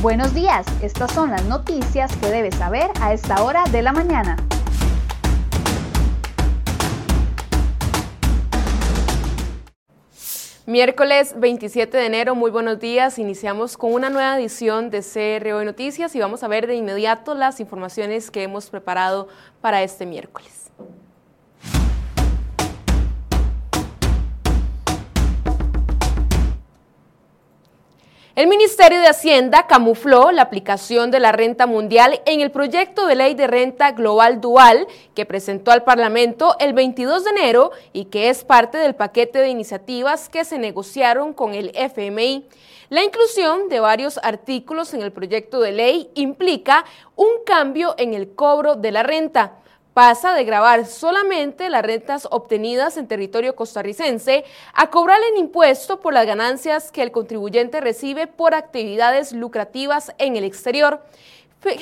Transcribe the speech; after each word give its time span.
Buenos 0.00 0.32
días, 0.32 0.64
estas 0.80 1.12
son 1.12 1.32
las 1.32 1.44
noticias 1.46 2.14
que 2.18 2.28
debes 2.28 2.54
saber 2.54 2.88
a 3.00 3.12
esta 3.12 3.42
hora 3.42 3.64
de 3.72 3.82
la 3.82 3.92
mañana. 3.92 4.36
Miércoles 10.66 11.34
27 11.36 11.96
de 11.96 12.06
enero, 12.06 12.36
muy 12.36 12.52
buenos 12.52 12.78
días. 12.78 13.18
Iniciamos 13.18 13.76
con 13.76 13.92
una 13.92 14.08
nueva 14.08 14.38
edición 14.38 14.90
de 14.90 15.02
CRO 15.02 15.64
Noticias 15.64 16.14
y 16.14 16.20
vamos 16.20 16.44
a 16.44 16.48
ver 16.48 16.68
de 16.68 16.76
inmediato 16.76 17.34
las 17.34 17.58
informaciones 17.58 18.30
que 18.30 18.44
hemos 18.44 18.70
preparado 18.70 19.26
para 19.60 19.82
este 19.82 20.06
miércoles. 20.06 20.70
El 28.38 28.46
Ministerio 28.46 29.00
de 29.00 29.08
Hacienda 29.08 29.66
camufló 29.66 30.30
la 30.30 30.42
aplicación 30.42 31.10
de 31.10 31.18
la 31.18 31.32
renta 31.32 31.66
mundial 31.66 32.22
en 32.24 32.40
el 32.40 32.52
proyecto 32.52 33.08
de 33.08 33.16
ley 33.16 33.34
de 33.34 33.48
renta 33.48 33.90
global 33.90 34.40
dual 34.40 34.86
que 35.16 35.26
presentó 35.26 35.72
al 35.72 35.82
Parlamento 35.82 36.54
el 36.60 36.72
22 36.72 37.24
de 37.24 37.30
enero 37.30 37.72
y 37.92 38.04
que 38.04 38.28
es 38.28 38.44
parte 38.44 38.78
del 38.78 38.94
paquete 38.94 39.40
de 39.40 39.48
iniciativas 39.48 40.28
que 40.28 40.44
se 40.44 40.56
negociaron 40.56 41.32
con 41.32 41.52
el 41.52 41.72
FMI. 41.74 42.46
La 42.90 43.02
inclusión 43.02 43.68
de 43.68 43.80
varios 43.80 44.20
artículos 44.22 44.94
en 44.94 45.02
el 45.02 45.10
proyecto 45.10 45.58
de 45.58 45.72
ley 45.72 46.08
implica 46.14 46.84
un 47.16 47.42
cambio 47.44 47.96
en 47.98 48.14
el 48.14 48.36
cobro 48.36 48.76
de 48.76 48.92
la 48.92 49.02
renta 49.02 49.56
pasa 49.98 50.32
de 50.32 50.44
grabar 50.44 50.86
solamente 50.86 51.68
las 51.70 51.82
rentas 51.82 52.28
obtenidas 52.30 52.96
en 52.96 53.08
territorio 53.08 53.56
costarricense 53.56 54.44
a 54.72 54.90
cobrar 54.90 55.18
el 55.32 55.40
impuesto 55.40 55.98
por 55.98 56.14
las 56.14 56.24
ganancias 56.24 56.92
que 56.92 57.02
el 57.02 57.10
contribuyente 57.10 57.80
recibe 57.80 58.28
por 58.28 58.54
actividades 58.54 59.32
lucrativas 59.32 60.12
en 60.18 60.36
el 60.36 60.44
exterior. 60.44 61.02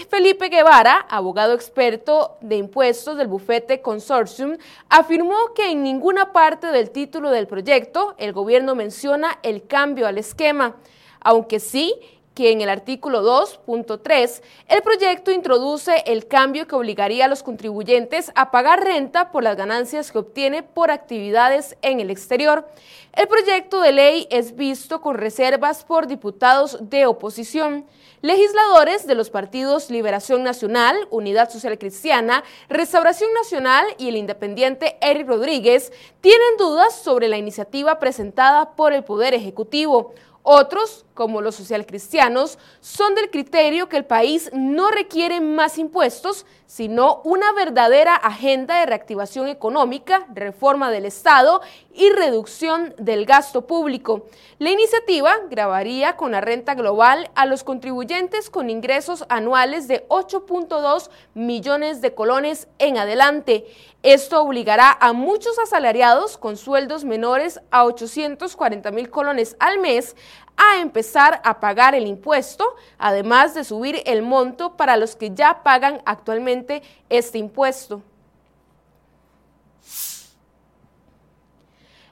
Felipe 0.08 0.48
Guevara, 0.48 1.04
abogado 1.10 1.52
experto 1.52 2.38
de 2.40 2.56
impuestos 2.56 3.18
del 3.18 3.26
bufete 3.26 3.82
Consortium, 3.82 4.56
afirmó 4.88 5.52
que 5.54 5.70
en 5.70 5.82
ninguna 5.82 6.32
parte 6.32 6.68
del 6.68 6.92
título 6.92 7.28
del 7.30 7.46
proyecto 7.46 8.14
el 8.16 8.32
gobierno 8.32 8.74
menciona 8.74 9.38
el 9.42 9.66
cambio 9.66 10.06
al 10.06 10.16
esquema, 10.16 10.76
aunque 11.20 11.60
sí 11.60 11.94
que 12.36 12.52
en 12.52 12.60
el 12.60 12.68
artículo 12.68 13.22
2.3 13.22 14.42
el 14.68 14.82
proyecto 14.82 15.30
introduce 15.30 16.04
el 16.04 16.28
cambio 16.28 16.66
que 16.66 16.74
obligaría 16.74 17.24
a 17.24 17.28
los 17.28 17.42
contribuyentes 17.42 18.30
a 18.34 18.50
pagar 18.50 18.84
renta 18.84 19.32
por 19.32 19.42
las 19.42 19.56
ganancias 19.56 20.12
que 20.12 20.18
obtiene 20.18 20.62
por 20.62 20.90
actividades 20.90 21.78
en 21.80 21.98
el 21.98 22.10
exterior. 22.10 22.68
El 23.14 23.26
proyecto 23.26 23.80
de 23.80 23.92
ley 23.92 24.28
es 24.30 24.54
visto 24.54 25.00
con 25.00 25.16
reservas 25.16 25.82
por 25.82 26.06
diputados 26.06 26.76
de 26.82 27.06
oposición. 27.06 27.86
Legisladores 28.20 29.06
de 29.06 29.14
los 29.14 29.30
partidos 29.30 29.88
Liberación 29.88 30.42
Nacional, 30.42 31.08
Unidad 31.08 31.48
Social 31.48 31.78
Cristiana, 31.78 32.44
Restauración 32.68 33.32
Nacional 33.32 33.86
y 33.96 34.08
el 34.08 34.16
independiente 34.16 34.98
Eric 35.00 35.26
Rodríguez 35.26 35.90
tienen 36.20 36.58
dudas 36.58 36.94
sobre 36.94 37.28
la 37.28 37.38
iniciativa 37.38 37.98
presentada 37.98 38.76
por 38.76 38.92
el 38.92 39.04
Poder 39.04 39.32
Ejecutivo. 39.32 40.12
Otros, 40.42 41.05
como 41.16 41.40
los 41.40 41.56
socialcristianos, 41.56 42.60
son 42.80 43.16
del 43.16 43.30
criterio 43.30 43.88
que 43.88 43.96
el 43.96 44.04
país 44.04 44.50
no 44.52 44.90
requiere 44.90 45.40
más 45.40 45.78
impuestos, 45.78 46.46
sino 46.66 47.22
una 47.24 47.52
verdadera 47.52 48.14
agenda 48.14 48.78
de 48.78 48.86
reactivación 48.86 49.48
económica, 49.48 50.26
reforma 50.32 50.92
del 50.92 51.06
Estado 51.06 51.60
y 51.94 52.10
reducción 52.10 52.94
del 52.98 53.24
gasto 53.24 53.66
público. 53.66 54.26
La 54.58 54.70
iniciativa 54.70 55.36
grabaría 55.48 56.16
con 56.16 56.32
la 56.32 56.40
renta 56.40 56.74
global 56.74 57.30
a 57.34 57.46
los 57.46 57.64
contribuyentes 57.64 58.50
con 58.50 58.68
ingresos 58.70 59.24
anuales 59.28 59.88
de 59.88 60.06
8.2 60.08 61.10
millones 61.34 62.00
de 62.00 62.14
colones 62.14 62.68
en 62.78 62.98
adelante. 62.98 63.64
Esto 64.02 64.42
obligará 64.42 64.96
a 65.00 65.12
muchos 65.12 65.58
asalariados 65.58 66.36
con 66.36 66.56
sueldos 66.56 67.04
menores 67.04 67.60
a 67.70 67.84
840 67.84 68.90
mil 68.92 69.10
colones 69.10 69.56
al 69.58 69.78
mes 69.80 70.14
a 70.56 70.80
empezar 70.80 71.40
a 71.44 71.60
pagar 71.60 71.94
el 71.94 72.06
impuesto, 72.06 72.74
además 72.98 73.54
de 73.54 73.64
subir 73.64 74.02
el 74.06 74.22
monto 74.22 74.76
para 74.76 74.96
los 74.96 75.16
que 75.16 75.34
ya 75.34 75.62
pagan 75.62 76.02
actualmente 76.04 76.82
este 77.08 77.38
impuesto. 77.38 78.02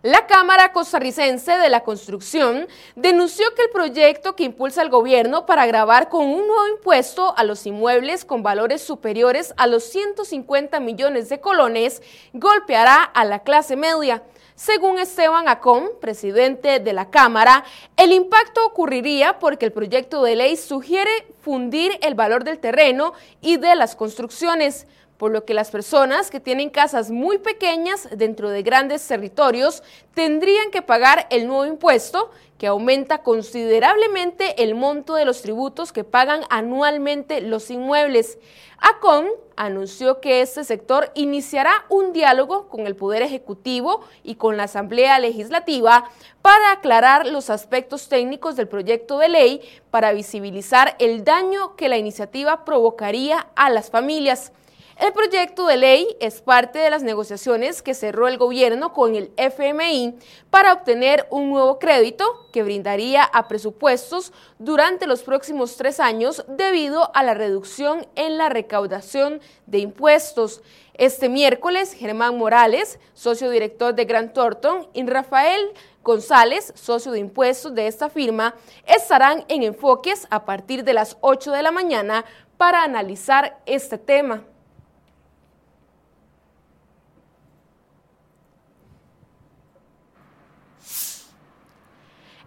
La 0.04 0.26
Cámara 0.26 0.70
Costarricense 0.74 1.56
de 1.56 1.70
la 1.70 1.82
Construcción 1.82 2.68
denunció 2.94 3.46
que 3.54 3.62
el 3.62 3.70
proyecto 3.70 4.36
que 4.36 4.42
impulsa 4.42 4.82
el 4.82 4.90
gobierno 4.90 5.46
para 5.46 5.64
grabar 5.64 6.10
con 6.10 6.26
un 6.26 6.46
nuevo 6.46 6.68
impuesto 6.76 7.32
a 7.38 7.42
los 7.42 7.64
inmuebles 7.64 8.26
con 8.26 8.42
valores 8.42 8.82
superiores 8.82 9.54
a 9.56 9.66
los 9.66 9.84
150 9.84 10.78
millones 10.80 11.30
de 11.30 11.40
colones 11.40 12.02
golpeará 12.34 13.02
a 13.02 13.24
la 13.24 13.44
clase 13.44 13.76
media. 13.76 14.22
Según 14.56 15.00
Esteban 15.00 15.48
Acón, 15.48 15.90
presidente 16.00 16.78
de 16.78 16.92
la 16.92 17.10
Cámara, 17.10 17.64
el 17.96 18.12
impacto 18.12 18.64
ocurriría 18.64 19.40
porque 19.40 19.66
el 19.66 19.72
proyecto 19.72 20.22
de 20.22 20.36
ley 20.36 20.56
sugiere 20.56 21.10
fundir 21.40 21.98
el 22.02 22.14
valor 22.14 22.44
del 22.44 22.60
terreno 22.60 23.14
y 23.40 23.56
de 23.56 23.74
las 23.74 23.96
construcciones 23.96 24.86
por 25.18 25.30
lo 25.30 25.44
que 25.44 25.54
las 25.54 25.70
personas 25.70 26.30
que 26.30 26.40
tienen 26.40 26.70
casas 26.70 27.10
muy 27.10 27.38
pequeñas 27.38 28.08
dentro 28.16 28.50
de 28.50 28.62
grandes 28.62 29.06
territorios 29.06 29.82
tendrían 30.14 30.70
que 30.70 30.82
pagar 30.82 31.26
el 31.30 31.46
nuevo 31.46 31.66
impuesto 31.66 32.30
que 32.58 32.66
aumenta 32.66 33.18
considerablemente 33.18 34.62
el 34.62 34.74
monto 34.74 35.14
de 35.14 35.24
los 35.24 35.42
tributos 35.42 35.92
que 35.92 36.04
pagan 36.04 36.42
anualmente 36.50 37.40
los 37.40 37.70
inmuebles. 37.70 38.38
ACOM 38.78 39.26
anunció 39.56 40.20
que 40.20 40.40
este 40.40 40.64
sector 40.64 41.10
iniciará 41.14 41.84
un 41.88 42.12
diálogo 42.12 42.68
con 42.68 42.86
el 42.86 42.96
Poder 42.96 43.22
Ejecutivo 43.22 44.00
y 44.22 44.34
con 44.34 44.56
la 44.56 44.64
Asamblea 44.64 45.18
Legislativa 45.18 46.10
para 46.42 46.72
aclarar 46.72 47.26
los 47.26 47.50
aspectos 47.50 48.08
técnicos 48.08 48.56
del 48.56 48.68
proyecto 48.68 49.18
de 49.18 49.28
ley 49.28 49.60
para 49.90 50.12
visibilizar 50.12 50.96
el 50.98 51.24
daño 51.24 51.76
que 51.76 51.88
la 51.88 51.98
iniciativa 51.98 52.64
provocaría 52.64 53.46
a 53.56 53.70
las 53.70 53.90
familias. 53.90 54.52
El 54.96 55.12
proyecto 55.12 55.66
de 55.66 55.76
ley 55.76 56.16
es 56.20 56.40
parte 56.40 56.78
de 56.78 56.88
las 56.88 57.02
negociaciones 57.02 57.82
que 57.82 57.94
cerró 57.94 58.28
el 58.28 58.38
gobierno 58.38 58.92
con 58.92 59.16
el 59.16 59.32
FMI 59.36 60.14
para 60.50 60.72
obtener 60.72 61.26
un 61.30 61.50
nuevo 61.50 61.80
crédito 61.80 62.48
que 62.52 62.62
brindaría 62.62 63.24
a 63.24 63.48
presupuestos 63.48 64.32
durante 64.60 65.08
los 65.08 65.24
próximos 65.24 65.76
tres 65.76 65.98
años 65.98 66.44
debido 66.46 67.10
a 67.12 67.24
la 67.24 67.34
reducción 67.34 68.06
en 68.14 68.38
la 68.38 68.48
recaudación 68.48 69.40
de 69.66 69.78
impuestos. 69.78 70.62
Este 70.94 71.28
miércoles, 71.28 71.92
Germán 71.92 72.38
Morales, 72.38 73.00
socio 73.14 73.50
director 73.50 73.96
de 73.96 74.04
Grant 74.04 74.32
Thornton, 74.32 74.88
y 74.94 75.04
Rafael 75.04 75.72
González, 76.04 76.72
socio 76.76 77.10
de 77.10 77.18
impuestos 77.18 77.74
de 77.74 77.88
esta 77.88 78.08
firma, 78.08 78.54
estarán 78.86 79.44
en 79.48 79.64
enfoques 79.64 80.28
a 80.30 80.44
partir 80.44 80.84
de 80.84 80.92
las 80.92 81.16
8 81.20 81.50
de 81.50 81.62
la 81.62 81.72
mañana 81.72 82.24
para 82.56 82.84
analizar 82.84 83.58
este 83.66 83.98
tema. 83.98 84.44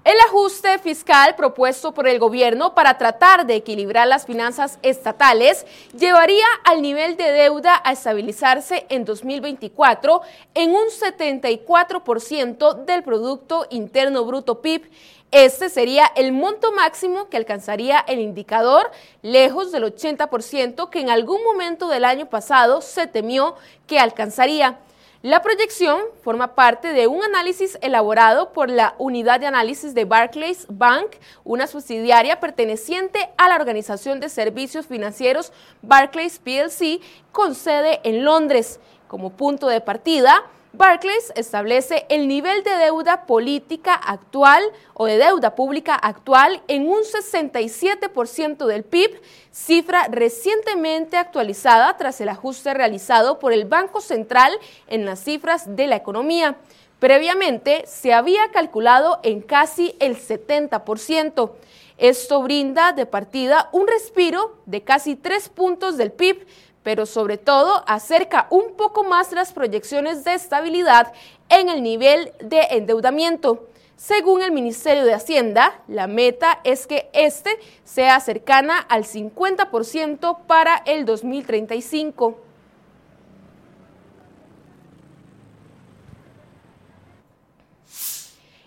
El 0.08 0.18
ajuste 0.22 0.80
fiscal 0.80 1.36
propuesto 1.36 1.94
por 1.94 2.08
el 2.08 2.18
gobierno 2.18 2.74
para 2.74 2.98
tratar 2.98 3.46
de 3.46 3.56
equilibrar 3.56 4.08
las 4.08 4.26
finanzas 4.26 4.80
estatales 4.82 5.66
llevaría 6.00 6.46
al 6.64 6.82
nivel 6.82 7.18
de 7.18 7.30
deuda 7.30 7.82
a 7.84 7.92
estabilizarse 7.92 8.86
en 8.88 9.04
2024 9.04 10.22
en 10.54 10.72
un 10.72 10.86
74% 10.86 12.86
del 12.86 13.04
Producto 13.04 13.68
Interno 13.70 14.24
Bruto 14.24 14.62
PIB. 14.62 14.90
Este 15.32 15.68
sería 15.68 16.10
el 16.16 16.32
monto 16.32 16.72
máximo 16.72 17.28
que 17.28 17.36
alcanzaría 17.36 18.00
el 18.00 18.20
indicador, 18.20 18.90
lejos 19.22 19.74
del 19.74 19.84
80% 19.84 20.90
que 20.90 21.02
en 21.02 21.10
algún 21.10 21.44
momento 21.44 21.90
del 21.90 22.06
año 22.06 22.28
pasado 22.28 22.80
se 22.80 23.08
temió 23.08 23.56
que 23.88 24.00
alcanzaría. 24.00 24.80
La 25.24 25.42
proyección 25.42 26.00
forma 26.22 26.54
parte 26.54 26.94
de 26.94 27.08
un 27.08 27.24
análisis 27.24 27.80
elaborado 27.82 28.54
por 28.54 28.70
la 28.70 28.94
unidad 29.00 29.40
de 29.40 29.48
análisis 29.48 29.96
de 29.96 30.06
Barclays 30.06 30.68
Bank, 30.70 31.16
una 31.44 31.66
subsidiaria 31.66 32.40
perteneciente 32.40 33.32
a 33.36 33.50
la 33.50 33.56
Organización 33.56 34.20
de 34.20 34.30
Servicios 34.30 34.86
Financieros 34.86 35.52
Barclays 35.82 36.38
PLC, 36.38 37.00
con 37.32 37.56
sede 37.56 38.00
en 38.04 38.24
Londres. 38.24 38.80
Como 39.08 39.32
punto 39.32 39.68
de 39.68 39.82
partida, 39.82 40.44
Barclays 40.78 41.34
establece 41.36 42.06
el 42.10 42.28
nivel 42.28 42.64
de 42.64 42.78
deuda 42.78 43.26
política 43.26 43.96
actual 43.96 44.64
o 44.94 45.08
de 45.08 45.18
deuda 45.18 45.56
pública 45.56 45.96
actual 45.96 46.62
en 46.68 46.88
un 46.88 47.00
67% 47.02 48.66
del 48.68 48.84
PIB, 48.84 49.20
cifra 49.52 50.08
recientemente 50.08 51.18
actualizada 51.18 51.98
tras 51.98 52.22
el 52.22 52.30
ajuste 52.30 52.76
realizado 52.76 53.40
por 53.40 53.54
el 53.54 53.66
Banco 53.66 54.02
Central 54.02 54.54
en 54.88 55.06
las 55.06 55.20
cifras 55.20 55.76
de 55.76 55.88
la 55.88 55.96
economía. 55.96 56.58
Previamente 57.00 57.84
se 57.88 58.14
había 58.14 58.52
calculado 58.52 59.20
en 59.24 59.42
casi 59.42 59.96
el 60.00 60.16
70%. 60.16 61.52
Esto 61.98 62.44
brinda 62.44 62.92
de 62.92 63.08
partida 63.08 63.70
un 63.72 63.88
respiro 63.88 64.56
de 64.68 64.84
casi 64.84 65.16
tres 65.16 65.50
puntos 65.50 65.98
del 65.98 66.12
PIB, 66.12 66.46
pero 66.88 67.06
sobre 67.06 67.38
todo 67.38 67.84
acerca 67.86 68.48
un 68.50 68.78
poco 68.78 69.04
más 69.04 69.34
las 69.34 69.52
proyecciones 69.52 70.24
de 70.24 70.36
estabilidad 70.36 71.12
en 71.50 71.68
el 71.68 71.84
nivel 71.84 72.32
de 72.40 72.62
endeudamiento. 72.70 73.68
Según 73.98 74.42
el 74.42 74.54
Ministerio 74.54 75.04
de 75.04 75.14
Hacienda, 75.14 75.82
la 75.90 76.08
meta 76.08 76.62
es 76.64 76.88
que 76.88 77.10
este 77.12 77.50
sea 77.84 78.22
cercana 78.22 78.80
al 78.80 79.04
50% 79.04 80.46
para 80.48 80.82
el 80.86 81.04
2035. 81.04 82.47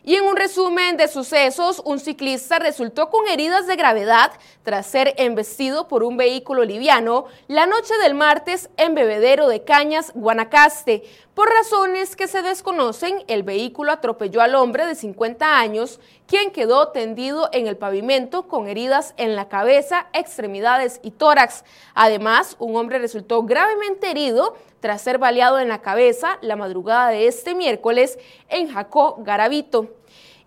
Y 0.03 0.15
en 0.15 0.25
un 0.25 0.37
resumen 0.37 0.97
de 0.97 1.09
sucesos, 1.09 1.83
un 1.85 2.01
ciclista 2.01 2.59
resultó 2.59 3.11
con 3.11 3.29
heridas 3.29 3.67
de 3.67 3.77
gravedad 3.77 4.33
tras 4.63 4.87
ser 4.87 5.15
embestido 5.19 5.89
por 5.89 6.03
un 6.03 6.17
vehículo 6.17 6.65
liviano 6.65 7.27
la 7.49 7.67
noche 7.67 7.93
del 8.03 8.15
martes 8.15 8.71
en 8.79 8.95
Bebedero 8.95 9.47
de 9.47 9.63
Cañas, 9.63 10.13
Guanacaste. 10.15 11.03
Por 11.41 11.49
razones 11.49 12.17
que 12.17 12.29
se 12.29 12.43
desconocen, 12.43 13.25
el 13.27 13.43
vehículo 13.43 13.93
atropelló 13.93 14.43
al 14.43 14.55
hombre 14.55 14.85
de 14.85 14.95
50 14.95 15.59
años, 15.59 15.99
quien 16.27 16.51
quedó 16.51 16.89
tendido 16.89 17.49
en 17.55 17.67
el 17.67 17.79
pavimento 17.79 18.47
con 18.47 18.69
heridas 18.69 19.15
en 19.17 19.37
la 19.37 19.49
cabeza, 19.49 20.09
extremidades 20.13 21.01
y 21.03 21.13
tórax. 21.13 21.65
Además, 21.95 22.57
un 22.59 22.77
hombre 22.77 22.99
resultó 22.99 23.43
gravemente 23.45 24.11
herido 24.11 24.55
tras 24.81 25.01
ser 25.01 25.17
baleado 25.17 25.59
en 25.59 25.69
la 25.69 25.81
cabeza 25.81 26.37
la 26.43 26.57
madrugada 26.57 27.09
de 27.09 27.27
este 27.27 27.55
miércoles 27.55 28.19
en 28.51 28.71
Jacó, 28.71 29.17
Garavito. 29.21 30.00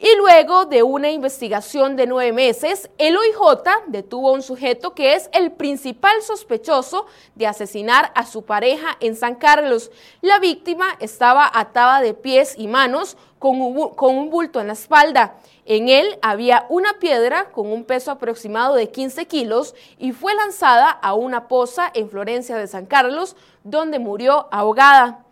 Y 0.06 0.18
luego 0.18 0.66
de 0.66 0.84
una 0.84 1.12
investigación 1.12 1.96
de 1.96 2.08
nueve 2.08 2.34
meses, 2.34 2.90
el 2.98 3.16
OIJ 3.16 3.70
detuvo 3.88 4.28
a 4.28 4.34
un 4.34 4.42
sujeto 4.42 4.94
que 4.94 5.14
es 5.14 5.30
el 5.32 5.54
principal 5.54 6.22
sospechoso 6.22 7.06
de 7.36 7.48
asesinar 7.48 8.12
a 8.14 8.26
su 8.26 8.44
pareja 8.44 8.98
en 9.00 9.16
San 9.16 9.36
Carlos. 9.36 9.92
La 10.20 10.40
víctima 10.40 10.88
estaba 11.00 11.50
atada 11.54 12.02
de 12.02 12.14
pies 12.14 12.56
y 12.58 12.68
manos 12.68 13.16
con 13.40 13.62
un, 13.62 14.30
bulto 14.30 14.60
en 14.60 14.68
la 14.68 14.74
espalda. 14.74 15.38
En 15.64 15.88
él 15.88 16.20
había 16.22 16.66
una 16.68 17.00
piedra 17.00 17.52
con 17.52 17.72
un 17.72 17.86
peso 17.86 18.12
aproximado 18.12 18.76
de 18.76 18.92
15 18.92 19.26
kilos 19.28 19.74
y 19.98 20.12
fue 20.12 20.36
lanzada 20.36 20.90
a 20.90 21.14
una 21.14 21.48
poza 21.48 21.90
en 21.94 22.10
Florencia 22.10 22.58
de 22.58 22.68
San 22.68 22.88
Carlos, 22.88 23.38
donde 23.64 24.00
murió 24.00 24.50
ahogada. 24.52 25.23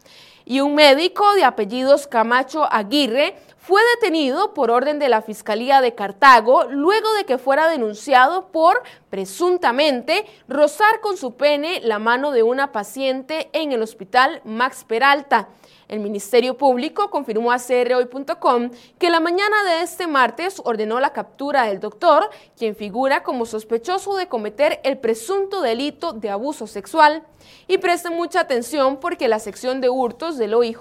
Y 0.51 0.59
un 0.59 0.75
médico 0.75 1.33
de 1.35 1.45
apellidos 1.45 2.07
Camacho 2.07 2.67
Aguirre 2.69 3.37
fue 3.57 3.79
detenido 3.95 4.53
por 4.53 4.69
orden 4.69 4.99
de 4.99 5.07
la 5.07 5.21
Fiscalía 5.21 5.79
de 5.79 5.95
Cartago 5.95 6.65
luego 6.65 7.13
de 7.13 7.23
que 7.23 7.37
fuera 7.37 7.69
denunciado 7.69 8.47
por, 8.47 8.83
presuntamente, 9.09 10.25
rozar 10.49 10.99
con 10.99 11.15
su 11.15 11.35
pene 11.35 11.79
la 11.85 11.99
mano 11.99 12.31
de 12.31 12.43
una 12.43 12.73
paciente 12.73 13.49
en 13.53 13.71
el 13.71 13.81
hospital 13.81 14.41
Max 14.43 14.83
Peralta. 14.85 15.47
El 15.91 15.99
Ministerio 15.99 16.57
Público 16.57 17.09
confirmó 17.09 17.51
a 17.51 17.57
crhoy.com 17.57 18.71
que 18.97 19.09
la 19.09 19.19
mañana 19.19 19.61
de 19.65 19.81
este 19.81 20.07
martes 20.07 20.61
ordenó 20.63 21.01
la 21.01 21.11
captura 21.11 21.65
del 21.65 21.81
doctor, 21.81 22.29
quien 22.57 22.77
figura 22.77 23.23
como 23.23 23.45
sospechoso 23.45 24.15
de 24.15 24.29
cometer 24.29 24.79
el 24.85 24.99
presunto 24.99 25.61
delito 25.61 26.13
de 26.13 26.29
abuso 26.29 26.65
sexual. 26.65 27.23
Y 27.67 27.79
presten 27.79 28.13
mucha 28.13 28.39
atención 28.39 29.01
porque 29.01 29.27
la 29.27 29.39
sección 29.39 29.81
de 29.81 29.89
hurtos 29.89 30.37
del 30.37 30.53
OIJ 30.53 30.79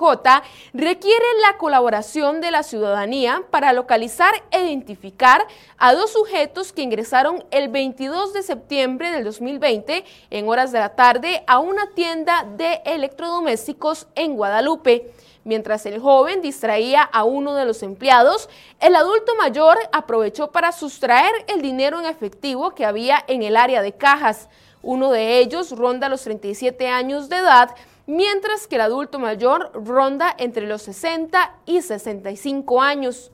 requiere 0.75 1.25
la 1.43 1.59
colaboración 1.59 2.41
de 2.41 2.53
la 2.53 2.63
ciudadanía 2.63 3.43
para 3.51 3.73
localizar 3.73 4.33
e 4.53 4.67
identificar 4.67 5.45
a 5.79 5.93
dos 5.93 6.13
sujetos 6.13 6.73
que 6.73 6.83
ingresaron 6.83 7.45
el 7.51 7.69
22 7.69 8.33
de 8.33 8.43
septiembre 8.45 9.11
del 9.11 9.25
2020 9.25 10.05
en 10.31 10.49
horas 10.49 10.71
de 10.71 10.79
la 10.79 10.95
tarde 10.95 11.43
a 11.49 11.59
una 11.59 11.91
tienda 11.95 12.47
de 12.57 12.83
electrodomésticos 12.85 14.07
en 14.15 14.37
Guadalupe. 14.37 15.00
Mientras 15.45 15.87
el 15.87 16.01
joven 16.01 16.43
distraía 16.43 17.03
a 17.03 17.25
uno 17.25 17.55
de 17.55 17.65
los 17.65 17.83
empleados, 17.83 18.51
el 18.79 18.95
adulto 18.95 19.35
mayor 19.37 19.79
aprovechó 19.91 20.51
para 20.51 20.71
sustraer 20.71 21.33
el 21.47 21.63
dinero 21.63 21.99
en 21.99 22.07
efectivo 22.07 22.75
que 22.75 22.85
había 22.85 23.25
en 23.27 23.43
el 23.43 23.57
área 23.57 23.81
de 23.81 23.93
cajas. 23.93 24.49
Uno 24.83 25.11
de 25.11 25.39
ellos 25.39 25.73
ronda 25.73 26.11
los 26.11 26.23
37 26.23 26.89
años 26.89 27.31
de 27.31 27.39
edad, 27.39 27.75
mientras 28.07 28.67
que 28.67 28.75
el 28.75 28.83
adulto 28.83 29.19
mayor 29.19 29.71
ronda 29.73 30.35
entre 30.37 30.67
los 30.67 30.83
60 30.83 31.55
y 31.65 31.81
65 31.81 32.83
años. 32.83 33.31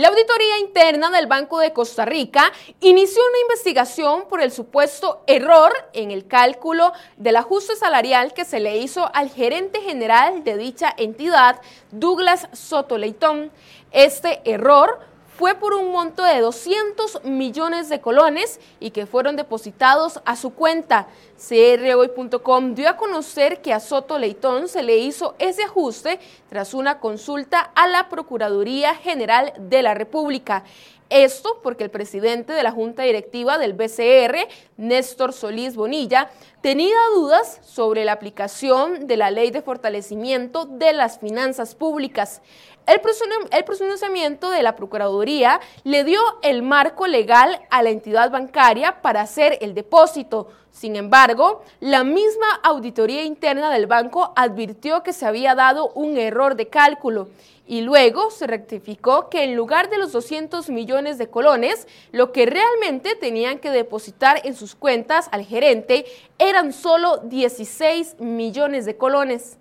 La 0.00 0.08
Auditoría 0.08 0.58
Interna 0.60 1.10
del 1.10 1.26
Banco 1.26 1.58
de 1.58 1.74
Costa 1.74 2.06
Rica 2.06 2.50
inició 2.80 3.20
una 3.22 3.40
investigación 3.42 4.28
por 4.30 4.40
el 4.40 4.50
supuesto 4.50 5.22
error 5.26 5.70
en 5.92 6.10
el 6.10 6.26
cálculo 6.26 6.94
del 7.18 7.36
ajuste 7.36 7.76
salarial 7.76 8.32
que 8.32 8.46
se 8.46 8.60
le 8.60 8.78
hizo 8.78 9.10
al 9.14 9.28
gerente 9.28 9.82
general 9.82 10.42
de 10.42 10.56
dicha 10.56 10.90
entidad, 10.96 11.60
Douglas 11.90 12.48
Soto 12.54 12.96
Leitón. 12.96 13.52
Este 13.92 14.40
error 14.50 15.00
fue 15.40 15.54
por 15.54 15.72
un 15.72 15.90
monto 15.90 16.22
de 16.22 16.38
200 16.38 17.24
millones 17.24 17.88
de 17.88 18.02
colones 18.02 18.60
y 18.78 18.90
que 18.90 19.06
fueron 19.06 19.36
depositados 19.36 20.20
a 20.26 20.36
su 20.36 20.50
cuenta. 20.52 21.06
CROy.com 21.38 22.74
dio 22.74 22.90
a 22.90 22.98
conocer 22.98 23.62
que 23.62 23.72
a 23.72 23.80
Soto 23.80 24.18
Leitón 24.18 24.68
se 24.68 24.82
le 24.82 24.98
hizo 24.98 25.36
ese 25.38 25.62
ajuste 25.62 26.20
tras 26.50 26.74
una 26.74 27.00
consulta 27.00 27.60
a 27.74 27.88
la 27.88 28.10
Procuraduría 28.10 28.94
General 28.96 29.54
de 29.58 29.80
la 29.80 29.94
República. 29.94 30.62
Esto 31.08 31.58
porque 31.62 31.84
el 31.84 31.90
presidente 31.90 32.52
de 32.52 32.62
la 32.62 32.70
Junta 32.70 33.02
Directiva 33.02 33.56
del 33.56 33.72
BCR, 33.72 34.46
Néstor 34.76 35.32
Solís 35.32 35.74
Bonilla, 35.74 36.30
tenía 36.60 36.96
dudas 37.14 37.60
sobre 37.64 38.04
la 38.04 38.12
aplicación 38.12 39.06
de 39.06 39.16
la 39.16 39.30
Ley 39.30 39.50
de 39.50 39.62
Fortalecimiento 39.62 40.66
de 40.66 40.92
las 40.92 41.18
Finanzas 41.18 41.74
Públicas. 41.74 42.42
El, 42.90 43.64
pronunciamiento 43.64 44.50
de 44.50 44.64
la 44.64 44.74
Procuraduría 44.74 45.60
le 45.84 46.02
dio 46.02 46.20
el 46.42 46.62
marco 46.62 47.06
legal 47.06 47.60
a 47.70 47.84
la 47.84 47.90
entidad 47.90 48.32
bancaria 48.32 49.00
para 49.00 49.20
hacer 49.20 49.58
el 49.60 49.74
depósito. 49.74 50.48
Sin 50.72 50.96
embargo, 50.96 51.62
la 51.78 52.02
misma 52.02 52.48
auditoría 52.64 53.22
interna 53.22 53.70
del 53.70 53.86
banco 53.86 54.32
advirtió 54.34 55.04
que 55.04 55.12
se 55.12 55.24
había 55.24 55.54
dado 55.54 55.90
un 55.94 56.18
error 56.18 56.56
de 56.56 56.66
cálculo 56.66 57.28
y 57.64 57.82
luego 57.82 58.32
se 58.32 58.48
rectificó 58.48 59.28
que 59.28 59.44
en 59.44 59.54
lugar 59.54 59.88
de 59.88 59.98
los 59.98 60.10
200 60.10 60.68
millones 60.68 61.16
de 61.16 61.30
colones, 61.30 61.86
lo 62.10 62.32
que 62.32 62.44
realmente 62.44 63.14
tenían 63.14 63.60
que 63.60 63.70
depositar 63.70 64.40
en 64.44 64.56
sus 64.56 64.74
cuentas 64.74 65.28
al 65.30 65.44
gerente 65.44 66.06
eran 66.40 66.72
solo 66.72 67.18
16 67.18 68.16
millones 68.18 68.84
de 68.84 68.96
colones. 68.96 69.59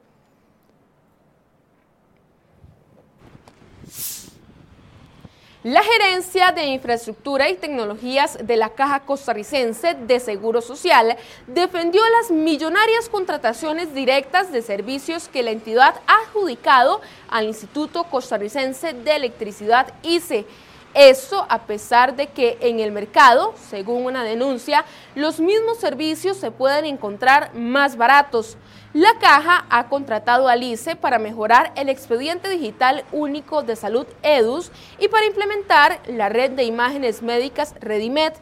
La 5.69 5.83
Gerencia 5.83 6.51
de 6.51 6.65
Infraestructura 6.65 7.47
y 7.47 7.53
Tecnologías 7.53 8.39
de 8.41 8.57
la 8.57 8.69
Caja 8.69 9.01
Costarricense 9.01 9.93
de 9.93 10.19
Seguro 10.19 10.61
Social 10.61 11.15
defendió 11.45 12.01
las 12.09 12.31
millonarias 12.31 13.07
contrataciones 13.07 13.93
directas 13.93 14.51
de 14.51 14.63
servicios 14.63 15.27
que 15.27 15.43
la 15.43 15.51
entidad 15.51 15.93
ha 16.07 16.21
adjudicado 16.23 17.01
al 17.29 17.45
Instituto 17.45 18.05
Costarricense 18.05 18.93
de 18.93 19.15
Electricidad 19.15 19.93
ICE. 20.01 20.47
Eso 20.95 21.45
a 21.49 21.59
pesar 21.59 22.15
de 22.15 22.25
que 22.25 22.57
en 22.61 22.79
el 22.79 22.91
mercado, 22.91 23.53
según 23.69 24.05
una 24.05 24.23
denuncia, 24.23 24.85
los 25.13 25.39
mismos 25.39 25.77
servicios 25.77 26.38
se 26.38 26.49
pueden 26.49 26.85
encontrar 26.85 27.53
más 27.53 27.95
baratos. 27.95 28.57
La 28.93 29.19
caja 29.19 29.67
ha 29.69 29.88
contratado 29.88 30.48
a 30.48 30.55
LICE 30.55 30.96
para 30.96 31.19
mejorar 31.19 31.72
el 31.75 31.89
expediente 31.89 32.50
digital 32.50 33.05
único 33.12 33.62
de 33.62 33.75
salud 33.75 34.08
EDUS 34.24 34.72
y 34.98 35.10
para 35.10 35.27
implementar 35.27 36.01
la 36.08 36.27
red 36.27 36.50
de 36.51 36.63
imágenes 36.63 37.22
médicas 37.22 37.75
Redimed. 37.81 38.34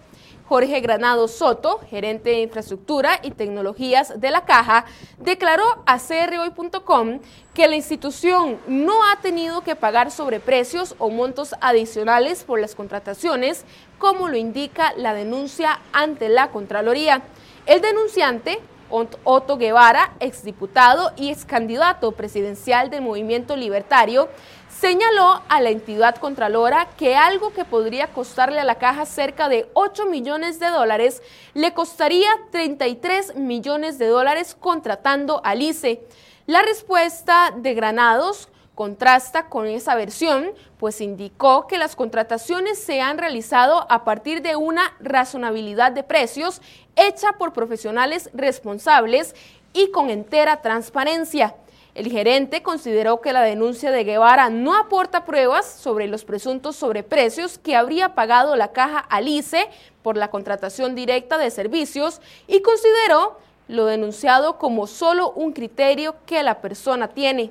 Jorge 0.47 0.79
Granado 0.79 1.27
Soto, 1.27 1.81
gerente 1.89 2.29
de 2.29 2.39
infraestructura 2.39 3.19
y 3.21 3.31
tecnologías 3.31 4.21
de 4.21 4.31
la 4.31 4.45
caja, 4.45 4.85
declaró 5.17 5.65
a 5.85 5.99
crhoy.com 5.99 7.19
que 7.53 7.67
la 7.67 7.75
institución 7.75 8.57
no 8.67 9.03
ha 9.03 9.17
tenido 9.17 9.59
que 9.65 9.75
pagar 9.75 10.11
sobreprecios 10.11 10.95
o 10.97 11.09
montos 11.09 11.55
adicionales 11.59 12.45
por 12.45 12.61
las 12.61 12.73
contrataciones, 12.73 13.65
como 13.99 14.29
lo 14.29 14.37
indica 14.37 14.93
la 14.95 15.13
denuncia 15.13 15.81
ante 15.91 16.29
la 16.29 16.51
Contraloría. 16.51 17.23
El 17.65 17.81
denunciante 17.81 18.61
Otto 18.89 19.57
Guevara, 19.57 20.13
exdiputado 20.19 21.11
y 21.15 21.29
ex 21.29 21.45
candidato 21.45 22.11
presidencial 22.13 22.89
del 22.89 23.01
Movimiento 23.01 23.55
Libertario, 23.55 24.29
señaló 24.69 25.41
a 25.49 25.59
la 25.59 25.71
entidad 25.71 26.15
contralora 26.17 26.87
que 26.97 27.15
algo 27.15 27.51
que 27.51 27.65
podría 27.65 28.07
costarle 28.07 28.59
a 28.59 28.63
la 28.63 28.75
caja 28.75 29.05
cerca 29.05 29.49
de 29.49 29.69
8 29.73 30.05
millones 30.05 30.59
de 30.59 30.67
dólares 30.67 31.23
le 31.53 31.73
costaría 31.73 32.29
33 32.51 33.35
millones 33.35 33.97
de 33.97 34.07
dólares 34.07 34.55
contratando 34.59 35.41
a 35.43 35.55
ICE. 35.55 36.01
La 36.45 36.61
respuesta 36.61 37.53
de 37.55 37.73
Granados 37.73 38.49
contrasta 38.77 39.49
con 39.49 39.65
esa 39.65 39.95
versión, 39.95 40.51
pues 40.77 41.01
indicó 41.01 41.65
que 41.65 41.79
las 41.79 41.95
contrataciones 41.95 42.77
se 42.77 43.01
han 43.01 43.17
realizado 43.17 43.87
a 43.89 44.03
partir 44.03 44.43
de 44.43 44.55
una 44.55 44.93
razonabilidad 44.99 45.91
de 45.91 46.03
precios 46.03 46.61
hecha 46.95 47.33
por 47.39 47.53
profesionales 47.53 48.29
responsables 48.35 49.35
y 49.73 49.89
con 49.89 50.11
entera 50.11 50.61
transparencia. 50.61 51.55
El 51.95 52.11
gerente 52.11 52.61
consideró 52.61 53.19
que 53.19 53.33
la 53.33 53.41
denuncia 53.41 53.89
de 53.89 54.03
Guevara 54.03 54.51
no 54.51 54.75
aporta 54.75 55.25
pruebas 55.25 55.65
sobre 55.65 56.05
los 56.05 56.23
presuntos 56.23 56.75
sobreprecios 56.75 57.57
que 57.57 57.75
habría 57.75 58.13
pagado 58.13 58.55
la 58.55 58.73
caja 58.73 58.99
Alice 58.99 59.67
por 60.03 60.17
la 60.17 60.29
contratación 60.29 60.93
directa 60.93 61.39
de 61.39 61.49
servicios 61.49 62.21
y 62.47 62.61
consideró 62.61 63.39
lo 63.67 63.87
denunciado 63.87 64.59
como 64.59 64.85
solo 64.85 65.31
un 65.31 65.51
criterio 65.51 66.13
que 66.27 66.43
la 66.43 66.61
persona 66.61 67.07
tiene. 67.07 67.49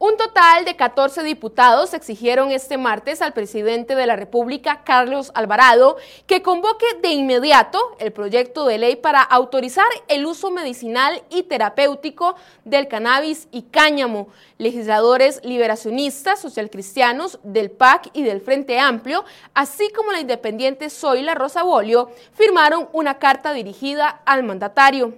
Un 0.00 0.16
total 0.16 0.64
de 0.64 0.74
14 0.74 1.22
diputados 1.22 1.94
exigieron 1.94 2.50
este 2.50 2.78
martes 2.78 3.22
al 3.22 3.32
presidente 3.32 3.94
de 3.94 4.06
la 4.06 4.16
República, 4.16 4.82
Carlos 4.82 5.30
Alvarado, 5.34 5.96
que 6.26 6.42
convoque 6.42 6.84
de 7.00 7.10
inmediato 7.10 7.78
el 8.00 8.12
proyecto 8.12 8.66
de 8.66 8.78
ley 8.78 8.96
para 8.96 9.22
autorizar 9.22 9.86
el 10.08 10.26
uso 10.26 10.50
medicinal 10.50 11.22
y 11.30 11.44
terapéutico 11.44 12.34
del 12.64 12.88
cannabis 12.88 13.46
y 13.52 13.62
cáñamo. 13.62 14.28
Legisladores 14.58 15.40
liberacionistas, 15.44 16.40
socialcristianos 16.40 17.38
del 17.44 17.70
PAC 17.70 18.10
y 18.14 18.24
del 18.24 18.40
Frente 18.40 18.80
Amplio, 18.80 19.24
así 19.54 19.90
como 19.90 20.10
la 20.10 20.20
independiente 20.20 20.90
Zoila 20.90 21.36
Rosa 21.36 21.62
Bolio, 21.62 22.10
firmaron 22.32 22.88
una 22.92 23.18
carta 23.20 23.52
dirigida 23.52 24.22
al 24.26 24.42
mandatario 24.42 25.14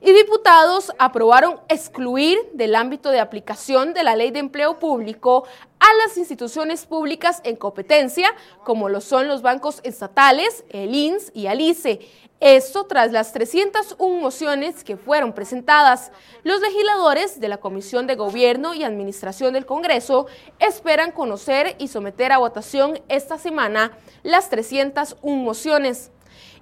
y 0.00 0.12
diputados 0.12 0.92
aprobaron 0.98 1.60
excluir 1.68 2.38
del 2.52 2.74
ámbito 2.74 3.10
de 3.10 3.20
aplicación 3.20 3.94
de 3.94 4.04
la 4.04 4.16
Ley 4.16 4.30
de 4.30 4.38
Empleo 4.40 4.78
Público 4.78 5.44
a 5.80 5.94
las 6.04 6.16
instituciones 6.16 6.86
públicas 6.86 7.40
en 7.44 7.56
competencia, 7.56 8.34
como 8.64 8.88
lo 8.88 9.00
son 9.00 9.28
los 9.28 9.42
bancos 9.42 9.80
estatales, 9.84 10.64
el 10.70 10.94
INS 10.94 11.30
y 11.34 11.46
ALICE. 11.46 12.00
Esto 12.40 12.86
tras 12.86 13.10
las 13.10 13.32
301 13.32 14.20
mociones 14.20 14.84
que 14.84 14.96
fueron 14.96 15.32
presentadas. 15.32 16.12
Los 16.44 16.60
legisladores 16.60 17.40
de 17.40 17.48
la 17.48 17.56
Comisión 17.56 18.06
de 18.06 18.14
Gobierno 18.14 18.74
y 18.74 18.84
Administración 18.84 19.54
del 19.54 19.66
Congreso 19.66 20.28
esperan 20.60 21.10
conocer 21.10 21.74
y 21.78 21.88
someter 21.88 22.30
a 22.30 22.38
votación 22.38 23.00
esta 23.08 23.38
semana 23.38 23.90
las 24.22 24.50
301 24.50 25.36
mociones 25.42 26.12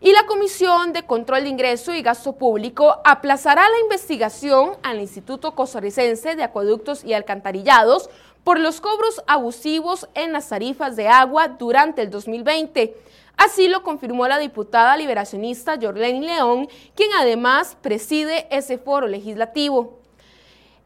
y 0.00 0.12
la 0.12 0.26
Comisión 0.26 0.92
de 0.92 1.04
Control 1.04 1.44
de 1.44 1.48
Ingreso 1.48 1.94
y 1.94 2.02
Gasto 2.02 2.34
Público 2.34 3.00
aplazará 3.04 3.68
la 3.68 3.80
investigación 3.80 4.72
al 4.82 5.00
Instituto 5.00 5.54
Costarricense 5.54 6.36
de 6.36 6.42
Acueductos 6.42 7.04
y 7.04 7.14
Alcantarillados 7.14 8.10
por 8.44 8.60
los 8.60 8.80
cobros 8.80 9.22
abusivos 9.26 10.08
en 10.14 10.32
las 10.32 10.48
tarifas 10.48 10.96
de 10.96 11.08
agua 11.08 11.48
durante 11.48 12.02
el 12.02 12.10
2020. 12.10 12.94
Así 13.36 13.68
lo 13.68 13.82
confirmó 13.82 14.28
la 14.28 14.38
diputada 14.38 14.96
liberacionista 14.96 15.78
Jorlene 15.80 16.26
León, 16.26 16.68
quien 16.94 17.10
además 17.18 17.76
preside 17.80 18.46
ese 18.50 18.78
foro 18.78 19.06
legislativo. 19.06 19.98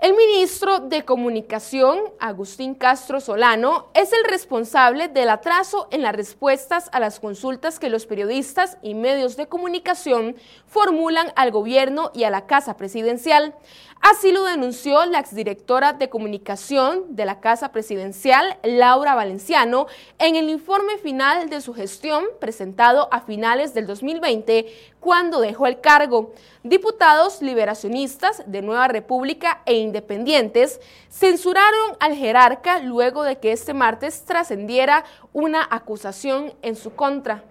El 0.01 0.17
ministro 0.17 0.81
de 0.81 1.05
Comunicación, 1.05 1.99
Agustín 2.21 2.75
Castro 2.75 3.21
Solano, 3.21 3.91
es 3.93 4.15
el 4.15 4.25
responsable 4.31 5.09
del 5.09 5.29
atraso 5.29 5.89
en 5.91 6.01
las 6.01 6.17
respuestas 6.17 6.89
a 6.93 7.01
las 7.01 7.21
consultas 7.21 7.79
que 7.79 7.91
los 7.91 8.07
periodistas 8.07 8.79
y 8.81 8.95
medios 8.95 9.37
de 9.37 9.47
comunicación 9.47 10.37
formulan 10.65 11.35
al 11.37 11.51
gobierno 11.51 12.13
y 12.15 12.25
a 12.25 12.31
la 12.31 12.47
Casa 12.47 12.79
Presidencial. 12.79 13.55
Así 14.01 14.33
lo 14.33 14.45
denunció 14.45 15.05
la 15.05 15.19
exdirectora 15.19 15.93
de 15.93 16.09
comunicación 16.09 17.15
de 17.15 17.27
la 17.27 17.39
Casa 17.41 17.71
Presidencial, 17.71 18.57
Laura 18.63 19.15
Valenciano, 19.15 19.89
en 20.19 20.37
el 20.37 20.49
informe 20.49 20.97
final 20.97 21.51
de 21.51 21.61
su 21.61 21.75
gestión 21.75 22.25
presentado 22.41 23.09
a 23.13 23.21
finales 23.21 23.75
del 23.75 23.87
2020, 23.87 24.67
cuando 25.01 25.43
dejó 25.43 25.67
el 25.67 25.83
cargo. 25.83 26.33
Diputados 26.63 27.43
liberacionistas 27.43 28.43
de 28.47 28.63
Nueva 28.63 28.89
República 28.89 29.61
e 29.67 29.75
independientes 29.75 30.81
censuraron 31.11 31.97
al 32.01 32.15
jerarca 32.15 32.79
luego 32.79 33.23
de 33.23 33.39
que 33.39 33.53
este 33.53 33.75
martes 33.75 34.25
trascendiera 34.25 35.05
una 35.35 35.69
acusación 35.71 36.55
en 36.63 36.75
su 36.75 36.95
contra. 36.95 37.45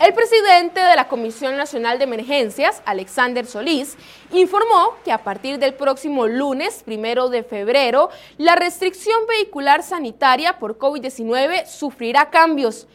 El 0.00 0.12
presidente 0.12 0.80
de 0.80 0.96
la 0.96 1.06
Comisión 1.06 1.56
Nacional 1.56 1.98
de 1.98 2.04
Emergencias, 2.04 2.82
Alexander 2.84 3.46
Solís, 3.46 3.96
informó 4.32 4.96
que 5.04 5.12
a 5.12 5.22
partir 5.22 5.60
del 5.60 5.74
próximo 5.74 6.26
lunes, 6.26 6.82
primero 6.82 7.28
de 7.28 7.44
febrero, 7.44 8.10
la 8.36 8.56
restricción 8.56 9.16
vehicular 9.28 9.84
sanitaria 9.84 10.58
por 10.58 10.78
COVID-19 10.78 11.66
sufrirá 11.66 12.30
cambios. 12.30 12.88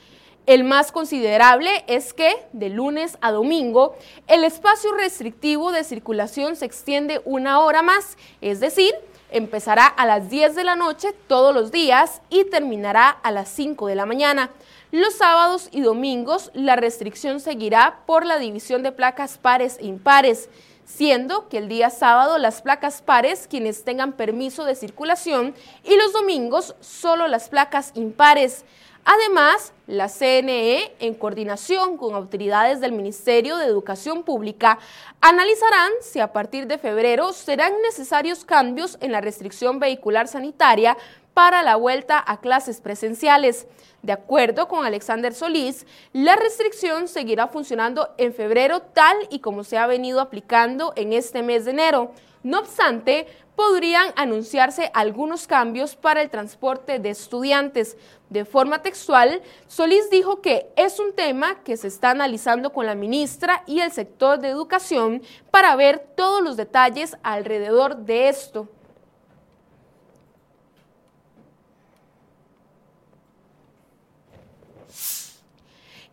El 0.46 0.66
más 0.66 0.92
considerable 0.92 1.86
es 1.88 2.14
que, 2.14 2.36
de 2.52 2.68
lunes 2.68 3.18
a 3.22 3.32
domingo, 3.32 3.96
el 4.28 4.44
espacio 4.44 4.94
restrictivo 4.94 5.72
de 5.72 5.86
circulación 5.86 6.58
se 6.58 6.66
extiende 6.66 7.22
una 7.24 7.62
hora 7.62 7.82
más, 7.82 8.18
es 8.42 8.60
decir, 8.60 8.94
empezará 9.32 9.86
a 9.86 10.06
las 10.06 10.30
10 10.30 10.54
de 10.54 10.64
la 10.66 10.76
noche 10.76 11.14
todos 11.28 11.54
los 11.54 11.72
días 11.72 12.22
y 12.30 12.44
terminará 12.44 13.10
a 13.10 13.32
las 13.32 13.48
5 13.50 13.88
de 13.88 13.96
la 13.96 14.06
mañana. 14.06 14.50
Los 14.92 15.14
sábados 15.14 15.70
y 15.72 15.82
domingos 15.82 16.50
la 16.56 16.76
restricción 16.76 17.40
seguirá 17.40 18.00
por 18.08 18.26
la 18.26 18.40
división 18.40 18.82
de 18.82 18.92
placas 18.92 19.38
pares 19.38 19.78
e 19.80 19.86
impares, 19.86 20.50
siendo 20.84 21.48
que 21.48 21.60
el 21.60 21.70
día 21.70 21.92
sábado 21.92 22.40
las 22.40 22.64
placas 22.64 23.04
pares 23.04 23.46
quienes 23.48 23.84
tengan 23.84 24.14
permiso 24.14 24.66
de 24.66 24.74
circulación 24.74 25.54
y 25.84 25.96
los 25.96 26.12
domingos 26.12 26.76
solo 26.80 27.28
las 27.28 27.50
placas 27.50 27.92
impares. 27.94 28.66
Además, 29.06 29.74
la 29.86 30.10
CNE, 30.10 30.92
en 31.00 31.14
coordinación 31.14 31.96
con 31.96 32.16
autoridades 32.16 32.82
del 32.82 32.92
Ministerio 32.92 33.58
de 33.58 33.66
Educación 33.66 34.24
Pública, 34.24 34.80
analizarán 35.22 35.92
si 36.02 36.20
a 36.20 36.34
partir 36.34 36.66
de 36.66 36.80
febrero 36.80 37.32
serán 37.32 37.74
necesarios 37.84 38.44
cambios 38.44 38.98
en 39.02 39.12
la 39.12 39.22
restricción 39.22 39.80
vehicular 39.80 40.28
sanitaria 40.28 40.98
para 41.36 41.64
la 41.64 41.76
vuelta 41.76 42.24
a 42.26 42.42
clases 42.42 42.82
presenciales. 42.82 43.68
De 44.02 44.14
acuerdo 44.14 44.68
con 44.68 44.86
Alexander 44.86 45.34
Solís, 45.34 45.86
la 46.14 46.36
restricción 46.36 47.08
seguirá 47.08 47.48
funcionando 47.48 48.10
en 48.18 48.34
febrero 48.34 48.82
tal 48.82 49.18
y 49.30 49.40
como 49.40 49.64
se 49.64 49.78
ha 49.78 49.88
venido 49.88 50.22
aplicando 50.22 50.94
en 50.96 51.12
este 51.12 51.44
mes 51.44 51.66
de 51.66 51.72
enero. 51.72 52.12
No 52.42 52.60
obstante, 52.60 53.28
podrían 53.58 54.14
anunciarse 54.16 54.90
algunos 54.94 55.46
cambios 55.46 55.98
para 55.98 56.22
el 56.22 56.30
transporte 56.30 56.98
de 57.00 57.10
estudiantes. 57.10 57.98
De 58.30 58.46
forma 58.46 58.82
textual, 58.82 59.42
Solís 59.68 60.10
dijo 60.10 60.42
que 60.42 60.72
es 60.78 60.98
un 61.02 61.14
tema 61.14 61.62
que 61.66 61.76
se 61.76 61.90
está 61.90 62.12
analizando 62.12 62.72
con 62.72 62.86
la 62.86 62.96
ministra 62.96 63.64
y 63.68 63.82
el 63.82 63.92
sector 63.92 64.40
de 64.40 64.48
educación 64.48 65.22
para 65.52 65.76
ver 65.76 66.00
todos 66.16 66.42
los 66.42 66.56
detalles 66.56 67.18
alrededor 67.22 67.98
de 67.98 68.30
esto. 68.30 68.70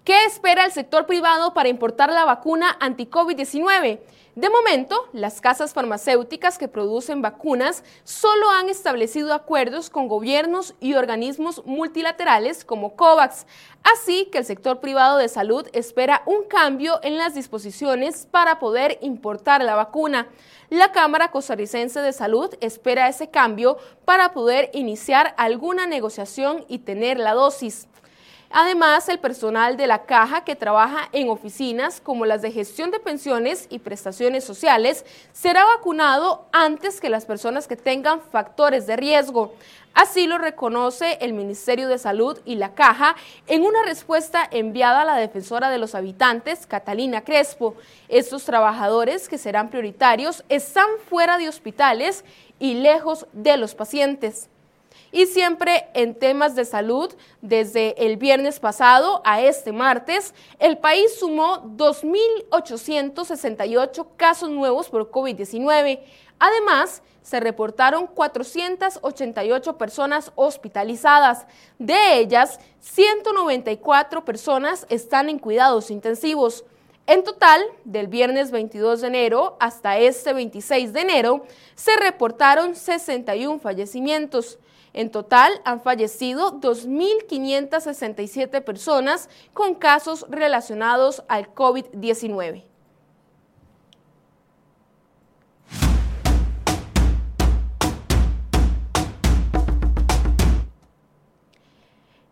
¿Qué 0.07 0.25
espera 0.25 0.65
el 0.65 0.71
sector 0.71 1.05
privado 1.05 1.53
para 1.53 1.69
importar 1.69 2.13
la 2.13 2.25
vacuna 2.25 2.77
anti-COVID-19? 2.79 3.99
De 4.37 4.51
momento, 4.51 5.09
las 5.13 5.41
casas 5.41 5.75
farmacéuticas 5.75 6.59
que 6.59 6.69
producen 6.69 7.23
vacunas 7.23 7.83
solo 8.05 8.49
han 8.51 8.69
establecido 8.69 9.35
acuerdos 9.35 9.91
con 9.91 10.07
gobiernos 10.07 10.77
y 10.79 10.95
organismos 10.95 11.67
multilaterales 11.67 12.65
como 12.65 12.95
COVAX, 12.95 13.47
así 13.83 14.27
que 14.27 14.39
el 14.39 14.45
sector 14.45 14.79
privado 14.79 15.19
de 15.19 15.27
salud 15.27 15.67
espera 15.73 16.23
un 16.27 16.45
cambio 16.45 17.01
en 17.03 17.19
las 17.19 17.35
disposiciones 17.35 18.29
para 18.31 18.61
poder 18.61 19.01
importar 19.03 19.65
la 19.65 19.75
vacuna. 19.75 20.29
La 20.71 20.93
Cámara 20.93 21.33
Costarricense 21.33 21.99
de 21.99 22.13
Salud 22.13 22.55
espera 22.61 23.09
ese 23.09 23.31
cambio 23.31 23.77
para 24.05 24.33
poder 24.33 24.71
iniciar 24.73 25.35
alguna 25.37 25.89
negociación 25.89 26.65
y 26.69 26.79
tener 26.79 27.19
la 27.19 27.35
dosis. 27.35 27.89
Además, 28.51 29.09
el 29.09 29.19
personal 29.19 29.77
de 29.77 29.87
la 29.87 30.05
caja 30.05 30.45
que 30.45 30.57
trabaja 30.57 31.09
en 31.13 31.29
oficinas 31.29 32.01
como 32.01 32.27
las 32.27 32.43
de 32.43 32.53
gestión 32.53 32.91
de 32.91 33.01
pensiones 33.01 33.67
y 33.71 33.81
prestaciones 33.81 34.45
sociales 34.45 35.05
será 35.33 35.65
vacunado 35.65 36.47
antes 36.53 37.01
que 37.01 37.11
las 37.11 37.27
personas 37.27 37.67
que 37.67 37.77
tengan 37.77 38.21
factores 38.21 38.87
de 38.87 38.97
riesgo. 38.97 39.53
Así 39.95 40.27
lo 40.27 40.37
reconoce 40.37 41.17
el 41.23 41.33
Ministerio 41.33 41.89
de 41.89 41.97
Salud 41.97 42.39
y 42.45 42.57
la 42.57 42.75
Caja 42.75 43.17
en 43.47 43.63
una 43.63 43.83
respuesta 43.83 44.47
enviada 44.51 45.01
a 45.01 45.05
la 45.07 45.17
defensora 45.17 45.71
de 45.71 45.79
los 45.79 45.95
habitantes, 45.95 46.67
Catalina 46.67 47.25
Crespo. 47.25 47.75
Estos 48.09 48.45
trabajadores 48.45 49.27
que 49.27 49.39
serán 49.39 49.71
prioritarios 49.71 50.45
están 50.51 50.87
fuera 51.09 51.39
de 51.39 51.49
hospitales 51.49 52.27
y 52.59 52.75
lejos 52.75 53.27
de 53.33 53.57
los 53.57 53.75
pacientes. 53.75 54.51
Y 55.17 55.25
siempre 55.25 55.89
en 55.95 56.15
temas 56.15 56.55
de 56.55 56.67
salud, 56.67 57.11
desde 57.41 58.05
el 58.05 58.19
viernes 58.19 58.61
pasado 58.61 59.23
a 59.25 59.41
este 59.41 59.73
martes, 59.73 60.35
el 60.59 60.77
país 60.77 61.19
sumó 61.19 61.63
2.868 61.75 64.09
casos 64.19 64.51
nuevos 64.51 64.91
por 64.91 65.11
COVID-19. 65.11 66.01
Además, 66.39 67.01
se 67.23 67.41
reportaron 67.41 68.09
488 68.09 69.79
personas 69.79 70.33
hospitalizadas. 70.35 71.47
De 71.79 72.19
ellas, 72.19 72.61
194 72.81 74.23
personas 74.23 74.87
están 74.91 75.31
en 75.31 75.39
cuidados 75.39 75.91
intensivos. 75.91 76.67
En 77.07 77.25
total, 77.25 77.63
del 77.87 78.09
viernes 78.09 78.51
22 78.51 79.01
de 79.01 79.07
enero 79.07 79.57
hasta 79.61 79.97
este 79.97 80.35
26 80.35 80.93
de 80.93 81.01
enero, 81.01 81.47
se 81.75 81.97
reportaron 81.97 82.77
61 82.77 83.61
fallecimientos. 83.61 84.59
En 84.97 85.11
total 85.11 85.53
han 85.67 85.83
fallecido 85.83 86.59
2.567 86.59 88.65
personas 88.65 89.29
con 89.53 89.75
casos 89.75 90.25
relacionados 90.31 91.23
al 91.29 91.55
COVID-19. 91.55 92.63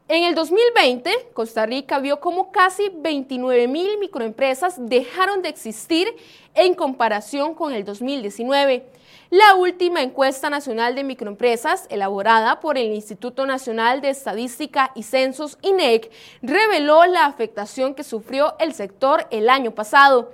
En 0.09 0.25
el 0.25 0.35
2020, 0.35 1.29
Costa 1.35 1.67
Rica 1.67 1.99
vio 1.99 2.21
como 2.21 2.51
casi 2.51 2.91
29 2.95 3.69
mil 3.69 3.99
microempresas 3.99 4.77
dejaron 4.79 5.43
de 5.43 5.51
existir 5.51 6.09
en 6.55 6.75
comparación 6.75 7.55
con 7.55 7.75
el 7.75 7.85
2019. 7.85 8.87
La 9.31 9.55
última 9.55 10.03
encuesta 10.03 10.51
nacional 10.51 10.95
de 10.95 11.05
microempresas, 11.05 11.87
elaborada 11.89 12.61
por 12.61 12.77
el 12.77 12.93
Instituto 12.93 13.47
Nacional 13.47 14.01
de 14.01 14.11
Estadística 14.11 14.93
y 14.95 15.03
Censos 15.03 15.59
INEC, 15.63 16.11
reveló 16.43 17.07
la 17.07 17.27
afectación 17.27 17.95
que 17.95 18.05
sufrió 18.05 18.55
el 18.59 18.75
sector 18.75 19.27
el 19.31 19.49
año 19.49 19.71
pasado 19.73 20.31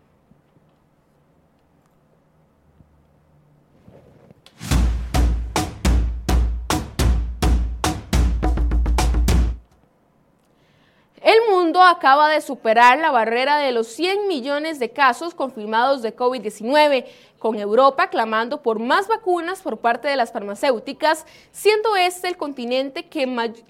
Mundo 11.65 11.81
acaba 11.81 12.29
de 12.29 12.41
superar 12.41 12.99
la 12.99 13.09
barrera 13.09 13.57
de 13.57 13.71
los 13.71 13.87
100 13.87 14.27
millones 14.27 14.77
de 14.77 14.91
casos 14.91 15.33
confirmados 15.33 16.03
de 16.03 16.15
COVID-19, 16.15 17.05
con 17.39 17.59
Europa 17.59 18.09
clamando 18.09 18.61
por 18.61 18.79
más 18.79 19.07
vacunas 19.07 19.61
por 19.61 19.77
parte 19.77 20.07
de 20.07 20.15
las 20.15 20.31
farmacéuticas, 20.31 21.25
siendo 21.51 21.95
este 21.95 22.27
el 22.27 22.37
continente 22.37 23.07
que 23.07 23.27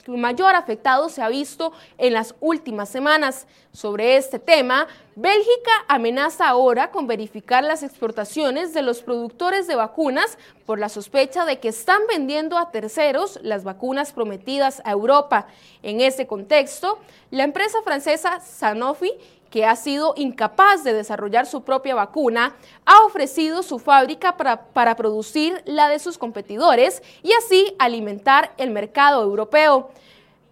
mayor 0.08 0.56
afectado 0.56 1.10
se 1.10 1.22
ha 1.22 1.30
visto 1.30 1.72
en 1.98 2.14
las 2.14 2.36
últimas 2.42 2.90
semanas. 2.90 3.48
Sobre 3.72 4.16
este 4.16 4.40
tema, 4.40 4.88
Bélgica 5.18 5.72
amenaza 5.90 6.48
ahora 6.48 6.92
con 6.92 7.08
verificar 7.08 7.66
las 7.66 7.84
exportaciones 7.84 8.74
de 8.74 8.82
los 8.82 9.02
productores 9.02 9.68
de 9.68 9.76
vacunas 9.76 10.38
por 10.66 10.80
la 10.80 10.88
sospecha 10.88 11.44
de 11.44 11.60
que 11.60 11.68
están 11.68 12.02
vendiendo 12.08 12.58
a 12.58 12.72
terceros 12.72 13.40
las 13.42 13.66
vacunas 13.66 14.14
prometidas 14.14 14.82
a 14.86 14.92
Europa. 14.92 15.48
En 15.84 16.00
ese 16.00 16.28
contexto, 16.28 17.00
la 17.32 17.44
empresa 17.44 17.78
francesa 17.86 18.42
Sanofi 18.42 19.12
que 19.50 19.66
ha 19.66 19.78
sido 19.78 20.14
incapaz 20.18 20.84
de 20.84 20.92
desarrollar 20.92 21.46
su 21.46 21.64
propia 21.64 21.96
vacuna, 21.96 22.58
ha 22.86 23.06
ofrecido 23.06 23.64
su 23.64 23.80
fábrica 23.80 24.36
para, 24.36 24.66
para 24.66 24.98
producir 24.98 25.62
la 25.64 25.88
de 25.88 26.00
sus 26.00 26.18
competidores 26.18 27.02
y 27.24 27.32
así 27.32 27.74
alimentar 27.80 28.52
el 28.58 28.72
mercado 28.72 29.24
europeo. 29.24 29.92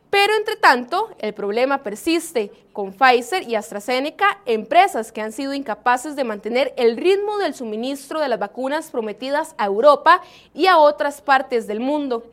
Pero 0.10 0.36
entre 0.36 0.56
tanto, 0.56 1.10
el 1.20 1.34
problema 1.34 1.84
persiste 1.84 2.52
con 2.72 2.94
Pfizer 2.94 3.44
y 3.44 3.56
AstraZeneca, 3.56 4.40
empresas 4.46 5.12
que 5.12 5.22
han 5.22 5.32
sido 5.32 5.54
incapaces 5.54 6.16
de 6.16 6.24
mantener 6.24 6.74
el 6.78 6.96
ritmo 6.96 7.40
del 7.40 7.56
suministro 7.56 8.22
de 8.22 8.30
las 8.30 8.40
vacunas 8.40 8.90
prometidas 8.90 9.54
a 9.58 9.66
Europa 9.66 10.22
y 10.54 10.68
a 10.68 10.78
otras 10.78 11.22
partes 11.22 11.68
del 11.68 11.80
mundo. 11.80 12.24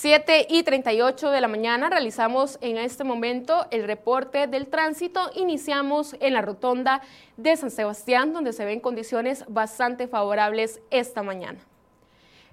7 0.00 0.46
y 0.48 0.62
38 0.62 1.30
de 1.30 1.42
la 1.42 1.46
mañana 1.46 1.90
realizamos 1.90 2.56
en 2.62 2.78
este 2.78 3.04
momento 3.04 3.66
el 3.70 3.84
reporte 3.84 4.46
del 4.46 4.66
tránsito. 4.66 5.30
Iniciamos 5.34 6.16
en 6.20 6.32
la 6.32 6.40
rotonda 6.40 7.02
de 7.36 7.54
San 7.54 7.70
Sebastián, 7.70 8.32
donde 8.32 8.54
se 8.54 8.64
ven 8.64 8.80
condiciones 8.80 9.44
bastante 9.46 10.08
favorables 10.08 10.80
esta 10.90 11.22
mañana. 11.22 11.58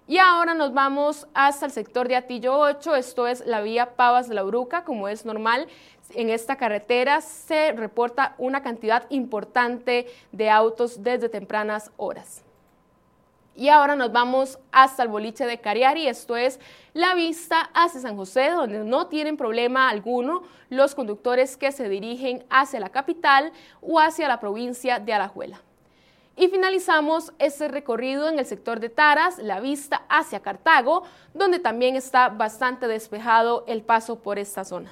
Y 0.09 0.17
ahora 0.17 0.55
nos 0.55 0.73
vamos 0.73 1.25
hasta 1.33 1.67
el 1.67 1.71
sector 1.71 2.09
de 2.09 2.17
Atillo 2.17 2.59
8, 2.59 2.97
esto 2.97 3.27
es 3.27 3.45
la 3.45 3.61
vía 3.61 3.95
Pavas 3.95 4.27
de 4.27 4.35
la 4.35 4.43
Uruca, 4.43 4.83
como 4.83 5.07
es 5.07 5.25
normal. 5.25 5.67
En 6.15 6.29
esta 6.29 6.57
carretera 6.57 7.21
se 7.21 7.71
reporta 7.71 8.35
una 8.39 8.61
cantidad 8.61 9.05
importante 9.09 10.07
de 10.33 10.49
autos 10.49 11.01
desde 11.01 11.29
tempranas 11.29 11.91
horas. 11.95 12.43
Y 13.57 13.69
ahora 13.69 13.95
nos 13.95 14.11
vamos 14.11 14.59
hasta 14.71 15.01
el 15.01 15.09
boliche 15.09 15.47
de 15.47 15.59
Cariari, 15.59 16.07
esto 16.07 16.37
es 16.37 16.59
la 16.93 17.15
vista 17.15 17.71
hacia 17.73 17.99
San 17.99 18.15
José, 18.15 18.51
donde 18.51 18.83
no 18.83 19.07
tienen 19.07 19.35
problema 19.35 19.89
alguno 19.89 20.43
los 20.69 20.93
conductores 20.93 21.57
que 21.57 21.71
se 21.71 21.89
dirigen 21.89 22.45
hacia 22.51 22.79
la 22.79 22.89
capital 22.89 23.51
o 23.81 23.99
hacia 23.99 24.27
la 24.27 24.39
provincia 24.39 24.99
de 24.99 25.11
Alajuela. 25.11 25.59
Y 26.35 26.49
finalizamos 26.49 27.33
este 27.39 27.67
recorrido 27.67 28.29
en 28.29 28.37
el 28.37 28.45
sector 28.45 28.79
de 28.79 28.89
Taras, 28.89 29.39
la 29.39 29.59
vista 29.59 30.03
hacia 30.07 30.41
Cartago, 30.41 31.01
donde 31.33 31.57
también 31.57 31.95
está 31.95 32.29
bastante 32.29 32.87
despejado 32.87 33.65
el 33.67 33.81
paso 33.81 34.19
por 34.19 34.37
esta 34.37 34.65
zona. 34.65 34.91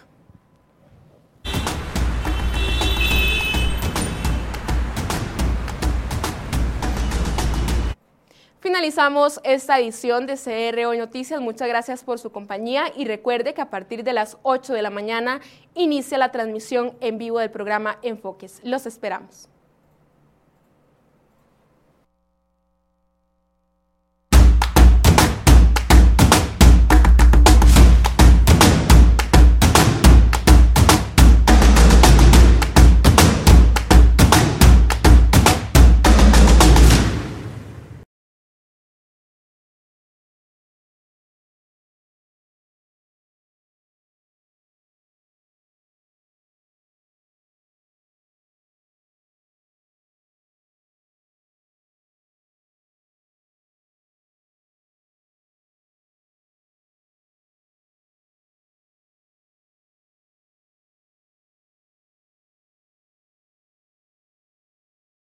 Finalizamos 8.65 9.39
esta 9.43 9.79
edición 9.79 10.25
de 10.25 10.37
CR 10.37 10.87
Hoy 10.87 10.97
Noticias. 10.97 11.39
Muchas 11.39 11.67
gracias 11.67 12.03
por 12.03 12.17
su 12.17 12.31
compañía 12.31 12.85
y 12.95 13.05
recuerde 13.05 13.53
que 13.53 13.61
a 13.61 13.69
partir 13.69 14.03
de 14.03 14.11
las 14.11 14.39
8 14.41 14.73
de 14.73 14.81
la 14.81 14.89
mañana 14.89 15.39
inicia 15.75 16.17
la 16.17 16.31
transmisión 16.31 16.97
en 16.99 17.19
vivo 17.19 17.37
del 17.37 17.51
programa 17.51 17.99
Enfoques. 18.01 18.61
Los 18.63 18.87
esperamos. 18.87 19.49